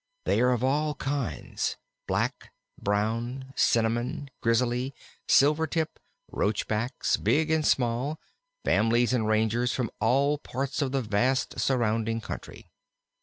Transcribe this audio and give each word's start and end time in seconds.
They 0.25 0.41
are 0.41 0.51
of 0.51 0.63
all 0.63 0.95
kinds 0.95 1.77
Black, 2.07 2.51
Brown, 2.81 3.53
Cinnamon, 3.55 4.31
Grizzly, 4.41 4.95
Silvertip, 5.27 5.99
Roachbacks, 6.31 7.17
big 7.23 7.51
and 7.51 7.63
small, 7.63 8.19
families 8.65 9.13
and 9.13 9.27
rangers, 9.27 9.73
from 9.73 9.91
all 9.99 10.39
parts 10.39 10.81
of 10.81 10.91
the 10.91 11.03
vast 11.03 11.59
surrounding 11.59 12.19
country. 12.19 12.71